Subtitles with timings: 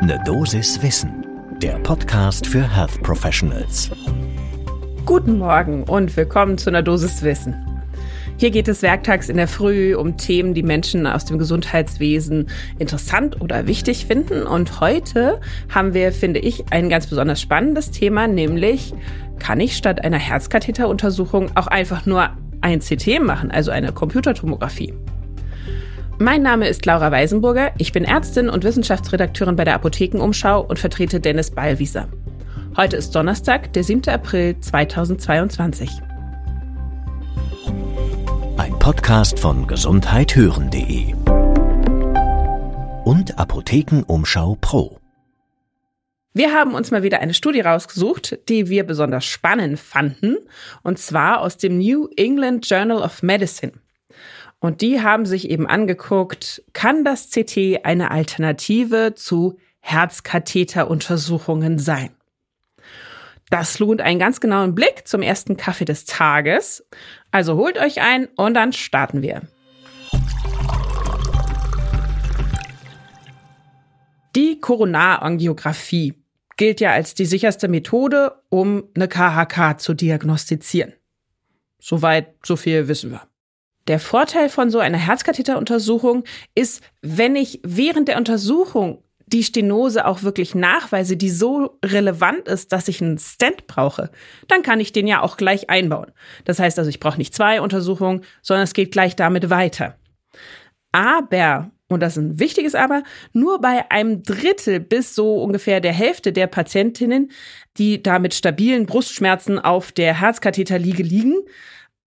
[0.00, 1.26] Ne Dosis Wissen,
[1.60, 3.90] der Podcast für Health Professionals.
[5.04, 7.82] Guten Morgen und willkommen zu einer Dosis Wissen.
[8.36, 12.48] Hier geht es werktags in der Früh um Themen, die Menschen aus dem Gesundheitswesen
[12.78, 14.44] interessant oder wichtig finden.
[14.44, 18.94] Und heute haben wir, finde ich, ein ganz besonders spannendes Thema, nämlich
[19.40, 22.30] kann ich statt einer Herzkatheteruntersuchung auch einfach nur
[22.60, 24.94] ein CT machen, also eine Computertomographie.
[26.20, 27.70] Mein Name ist Laura Weisenburger.
[27.78, 32.08] Ich bin Ärztin und Wissenschaftsredakteurin bei der Apothekenumschau und vertrete Dennis Ballwieser.
[32.76, 34.08] Heute ist Donnerstag, der 7.
[34.08, 35.88] April 2022.
[38.56, 41.14] Ein Podcast von gesundheithören.de
[43.04, 44.98] und Apothekenumschau Pro.
[46.34, 50.38] Wir haben uns mal wieder eine Studie rausgesucht, die wir besonders spannend fanden,
[50.82, 53.74] und zwar aus dem New England Journal of Medicine.
[54.60, 62.10] Und die haben sich eben angeguckt, kann das CT eine Alternative zu Herzkatheteruntersuchungen sein?
[63.50, 66.84] Das lohnt einen ganz genauen Blick zum ersten Kaffee des Tages.
[67.30, 69.42] Also holt euch ein und dann starten wir.
[74.36, 76.14] Die Koronarangiographie
[76.56, 80.92] gilt ja als die sicherste Methode, um eine KHK zu diagnostizieren.
[81.78, 83.22] Soweit, so viel wissen wir.
[83.88, 90.22] Der Vorteil von so einer Herzkatheteruntersuchung ist, wenn ich während der Untersuchung die Stenose auch
[90.22, 94.10] wirklich nachweise, die so relevant ist, dass ich einen Stent brauche,
[94.46, 96.12] dann kann ich den ja auch gleich einbauen.
[96.44, 99.96] Das heißt also, ich brauche nicht zwei Untersuchungen, sondern es geht gleich damit weiter.
[100.92, 105.92] Aber, und das ist ein wichtiges Aber, nur bei einem Drittel bis so ungefähr der
[105.92, 107.30] Hälfte der Patientinnen,
[107.76, 111.34] die da mit stabilen Brustschmerzen auf der Herzkatheterliege liegen,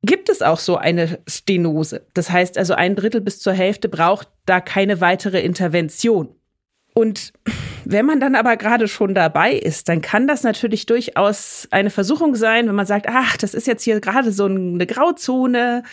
[0.04, 2.06] gibt es auch so eine Stenose.
[2.14, 6.36] Das heißt also, ein Drittel bis zur Hälfte braucht da keine weitere Intervention.
[6.94, 7.34] Und
[7.86, 12.36] wenn man dann aber gerade schon dabei ist, dann kann das natürlich durchaus eine Versuchung
[12.36, 15.84] sein, wenn man sagt, ach, das ist jetzt hier gerade so eine Grauzone.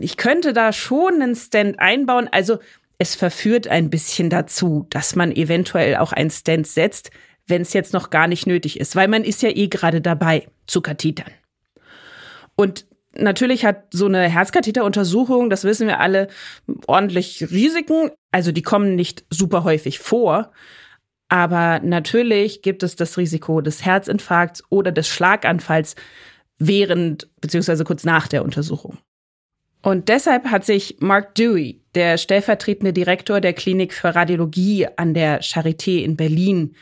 [0.00, 2.28] Ich könnte da schon einen Stand einbauen.
[2.30, 2.58] Also
[2.98, 7.10] es verführt ein bisschen dazu, dass man eventuell auch einen Stand setzt,
[7.46, 10.46] wenn es jetzt noch gar nicht nötig ist, weil man ist ja eh gerade dabei
[10.66, 11.30] zu Kathetern.
[12.56, 16.28] Und Natürlich hat so eine Herzkatheteruntersuchung, das wissen wir alle,
[16.86, 18.10] ordentlich Risiken.
[18.32, 20.52] Also die kommen nicht super häufig vor.
[21.28, 25.96] Aber natürlich gibt es das Risiko des Herzinfarkts oder des Schlaganfalls
[26.58, 27.84] während bzw.
[27.84, 28.98] kurz nach der Untersuchung.
[29.82, 35.42] Und deshalb hat sich Mark Dewey, der stellvertretende Direktor der Klinik für Radiologie an der
[35.42, 36.74] Charité in Berlin,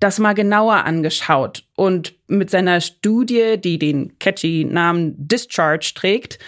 [0.00, 6.38] das mal genauer angeschaut und mit seiner Studie, die den catchy Namen Discharge trägt,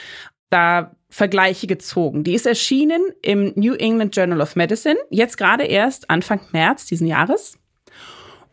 [0.50, 2.24] da Vergleiche gezogen.
[2.24, 7.06] Die ist erschienen im New England Journal of Medicine, jetzt gerade erst Anfang März diesen
[7.06, 7.58] Jahres.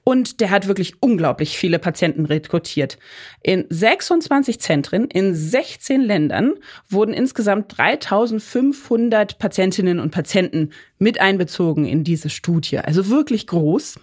[0.05, 2.97] Und der hat wirklich unglaublich viele Patienten rekrutiert.
[3.41, 6.53] In 26 Zentren in 16 Ländern
[6.89, 12.79] wurden insgesamt 3500 Patientinnen und Patienten mit einbezogen in diese Studie.
[12.79, 13.99] Also wirklich groß.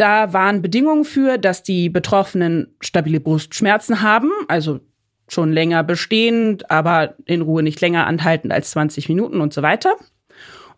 [0.00, 4.80] Da waren Bedingungen für, dass die Betroffenen stabile Brustschmerzen haben, also
[5.28, 9.94] schon länger bestehend, aber in Ruhe nicht länger anhaltend als 20 Minuten und so weiter.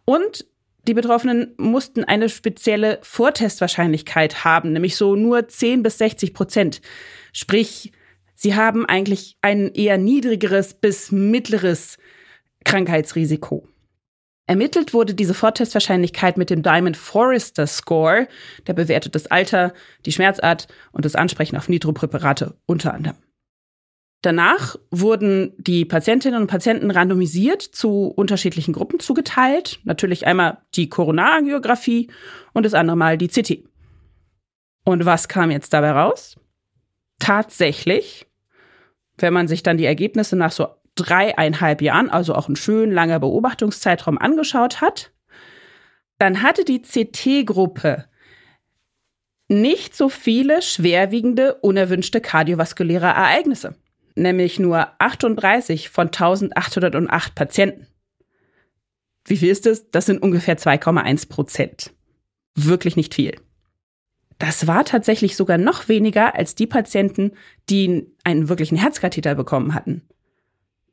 [0.05, 0.45] Und
[0.89, 6.81] die Betroffenen mussten eine spezielle Vortestwahrscheinlichkeit haben, nämlich so nur 10 bis 60 Prozent.
[7.33, 7.93] Sprich,
[8.35, 11.97] sie haben eigentlich ein eher niedrigeres bis mittleres
[12.65, 13.69] Krankheitsrisiko.
[14.53, 18.29] Ermittelt wurde diese Vortestwahrscheinlichkeit mit dem Diamond Forrester Score,
[18.67, 19.73] der bewertet das Alter,
[20.05, 23.17] die Schmerzart und das Ansprechen auf Nitropräparate unter anderem.
[24.21, 29.81] Danach wurden die Patientinnen und Patienten randomisiert zu unterschiedlichen Gruppen zugeteilt.
[29.85, 32.11] Natürlich einmal die Koronarangiographie
[32.53, 33.65] und das andere Mal die CT.
[34.85, 36.39] Und was kam jetzt dabei raus?
[37.19, 38.27] Tatsächlich,
[39.17, 43.21] wenn man sich dann die Ergebnisse nach so dreieinhalb Jahren, also auch ein schön langer
[43.21, 45.13] Beobachtungszeitraum angeschaut hat,
[46.19, 48.07] dann hatte die CT-Gruppe
[49.49, 53.75] nicht so viele schwerwiegende, unerwünschte kardiovaskuläre Ereignisse,
[54.15, 57.87] nämlich nur 38 von 1808 Patienten.
[59.25, 59.91] Wie viel ist das?
[59.91, 61.93] Das sind ungefähr 2,1 Prozent.
[62.55, 63.35] Wirklich nicht viel.
[64.39, 67.33] Das war tatsächlich sogar noch weniger als die Patienten,
[67.71, 70.03] die einen wirklichen Herzkatheter bekommen hatten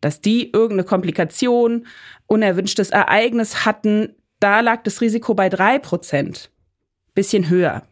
[0.01, 1.87] dass die irgendeine Komplikation,
[2.27, 6.51] unerwünschtes Ereignis hatten, da lag das Risiko bei drei Prozent.
[7.13, 7.83] Bisschen höher.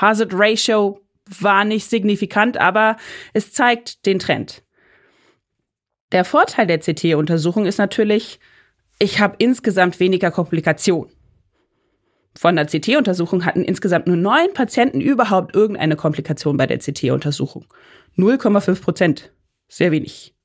[0.00, 1.00] Hazard Ratio
[1.40, 2.96] war nicht signifikant, aber
[3.32, 4.62] es zeigt den Trend.
[6.12, 8.38] Der Vorteil der CT-Untersuchung ist natürlich,
[8.98, 11.12] ich habe insgesamt weniger Komplikationen.
[12.36, 17.66] von der CT-Untersuchung hatten insgesamt nur neun Patienten überhaupt irgendeine Komplikation bei der CT-Untersuchung.
[18.16, 19.32] 0,5 Prozent.
[19.68, 20.37] Sehr wenig.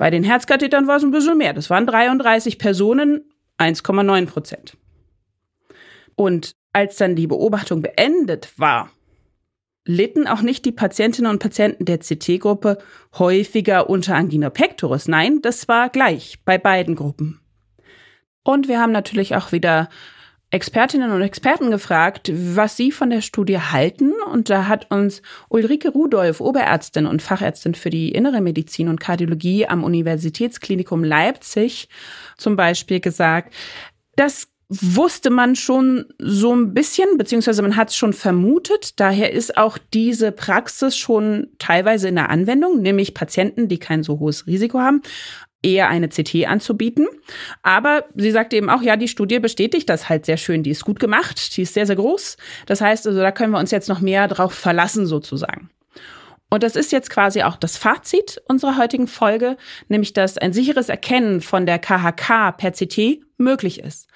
[0.00, 1.52] Bei den Herzkathetern war es ein bisschen mehr.
[1.52, 3.20] Das waren 33 Personen,
[3.58, 4.78] 1,9 Prozent.
[6.14, 8.90] Und als dann die Beobachtung beendet war,
[9.84, 12.78] litten auch nicht die Patientinnen und Patienten der CT-Gruppe
[13.18, 15.06] häufiger unter Angina pectoris.
[15.06, 17.38] Nein, das war gleich bei beiden Gruppen.
[18.42, 19.90] Und wir haben natürlich auch wieder
[20.52, 24.12] Expertinnen und Experten gefragt, was sie von der Studie halten.
[24.32, 29.66] Und da hat uns Ulrike Rudolf, Oberärztin und Fachärztin für die Innere Medizin und Kardiologie
[29.66, 31.88] am Universitätsklinikum Leipzig
[32.36, 33.54] zum Beispiel gesagt,
[34.16, 39.00] das wusste man schon so ein bisschen, beziehungsweise man hat es schon vermutet.
[39.00, 44.20] Daher ist auch diese Praxis schon teilweise in der Anwendung, nämlich Patienten, die kein so
[44.20, 45.02] hohes Risiko haben,
[45.62, 47.06] eher eine CT anzubieten.
[47.62, 50.62] Aber sie sagte eben auch, ja, die Studie bestätigt das halt sehr schön.
[50.62, 52.36] Die ist gut gemacht, die ist sehr, sehr groß.
[52.66, 55.70] Das heißt also, da können wir uns jetzt noch mehr drauf verlassen sozusagen.
[56.50, 59.56] Und das ist jetzt quasi auch das Fazit unserer heutigen Folge,
[59.88, 64.08] nämlich dass ein sicheres Erkennen von der KHK per CT möglich ist.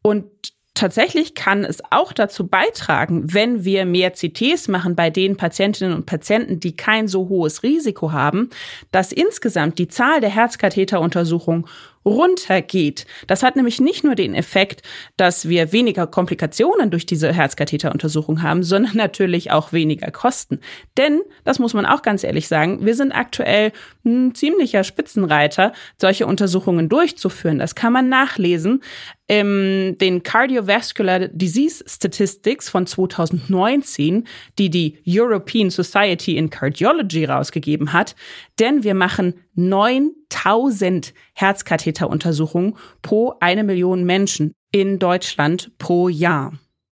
[0.00, 5.94] Und tatsächlich kann es auch dazu beitragen, wenn wir mehr CTs machen bei den Patientinnen
[5.94, 8.50] und Patienten, die kein so hohes Risiko haben,
[8.90, 11.66] dass insgesamt die Zahl der Herzkatheteruntersuchungen
[12.04, 13.06] runtergeht.
[13.26, 14.82] Das hat nämlich nicht nur den Effekt,
[15.16, 20.60] dass wir weniger Komplikationen durch diese Herzkatheteruntersuchung haben, sondern natürlich auch weniger Kosten.
[20.96, 23.72] Denn, das muss man auch ganz ehrlich sagen, wir sind aktuell
[24.04, 27.58] ein ziemlicher Spitzenreiter, solche Untersuchungen durchzuführen.
[27.58, 28.82] Das kann man nachlesen
[29.28, 34.26] in den Cardiovascular Disease Statistics von 2019,
[34.58, 38.14] die die European Society in Cardiology rausgegeben hat.
[38.58, 39.34] Denn wir machen
[40.32, 46.52] 9000 Herzkatheteruntersuchungen pro eine Million Menschen in Deutschland pro Jahr.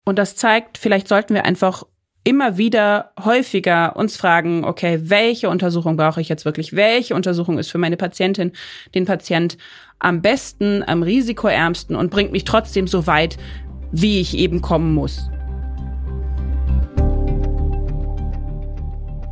[0.05, 1.83] Und das zeigt, vielleicht sollten wir einfach
[2.25, 6.73] immer wieder häufiger uns fragen, okay, welche Untersuchung brauche ich jetzt wirklich?
[6.73, 8.53] Welche Untersuchung ist für meine Patientin,
[8.95, 9.57] den Patient
[9.99, 13.37] am besten, am risikoärmsten und bringt mich trotzdem so weit,
[13.91, 15.29] wie ich eben kommen muss?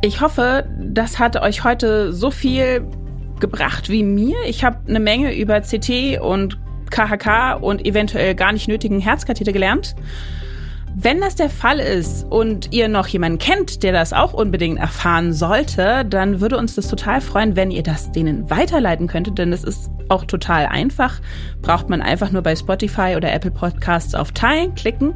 [0.04, 2.86] Ich hoffe, das hat euch heute so viel
[3.42, 4.36] gebracht wie mir.
[4.46, 6.58] Ich habe eine Menge über CT und
[6.90, 9.94] KHK und eventuell gar nicht nötigen Herzkatheter gelernt.
[10.94, 15.32] Wenn das der Fall ist und ihr noch jemanden kennt, der das auch unbedingt erfahren
[15.32, 19.64] sollte, dann würde uns das total freuen, wenn ihr das denen weiterleiten könntet, denn es
[19.64, 21.20] ist auch total einfach.
[21.62, 25.14] Braucht man einfach nur bei Spotify oder Apple Podcasts auf Teilen klicken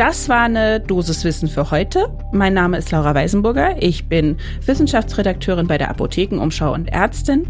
[0.00, 2.10] das war eine Dosiswissen für heute.
[2.32, 3.82] Mein Name ist Laura Weisenburger.
[3.82, 7.46] Ich bin Wissenschaftsredakteurin bei der Apothekenumschau und Ärztin.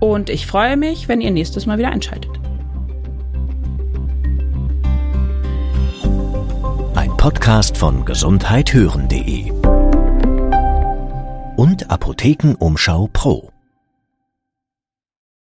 [0.00, 2.32] Und ich freue mich, wenn ihr nächstes Mal wieder einschaltet.
[6.96, 9.52] Ein Podcast von gesundheithören.de
[11.56, 13.50] und Apothekenumschau Pro.